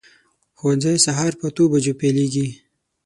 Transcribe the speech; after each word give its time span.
ښوونځی 0.57 0.95
سهار 1.05 1.33
په 1.39 1.45
اتو 1.49 1.63
بجو 1.71 1.93
پیلېږي. 2.01 2.47